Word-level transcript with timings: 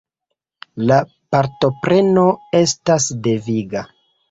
La 0.91 0.97
partopreno 1.35 2.25
estas 2.63 3.09
deviga. 3.31 3.89